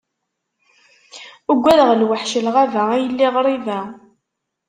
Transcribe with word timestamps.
Uggadeɣ 1.51 1.89
lwaḥc 1.95 2.31
n 2.39 2.43
lɣaba 2.45 2.83
a 2.93 2.95
yelli 3.01 3.27
ɣriba. 3.35 3.79